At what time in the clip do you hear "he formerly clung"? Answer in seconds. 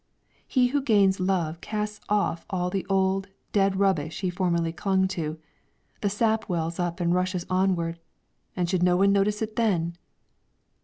4.21-5.07